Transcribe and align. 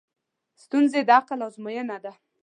ستونزې 0.63 1.01
د 1.07 1.09
عقل 1.17 1.39
ازموینه 1.47 1.97
ده. 2.03 2.11